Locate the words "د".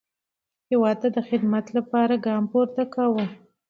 1.15-1.17